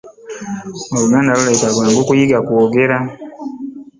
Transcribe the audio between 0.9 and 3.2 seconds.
Oluganda lulabika lwangu kuyiga kwogera.